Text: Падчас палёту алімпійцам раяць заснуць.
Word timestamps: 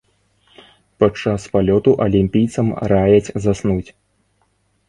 Падчас 1.03 1.45
палёту 1.55 1.93
алімпійцам 2.05 2.67
раяць 2.93 3.33
заснуць. 3.45 3.89